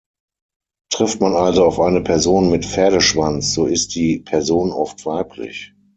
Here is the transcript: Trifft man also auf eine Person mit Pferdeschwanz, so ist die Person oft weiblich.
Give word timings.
Trifft 0.89 1.21
man 1.21 1.35
also 1.35 1.63
auf 1.63 1.79
eine 1.79 2.01
Person 2.01 2.49
mit 2.49 2.65
Pferdeschwanz, 2.65 3.53
so 3.53 3.67
ist 3.67 3.89
die 3.93 4.17
Person 4.17 4.71
oft 4.71 5.05
weiblich. 5.05 5.75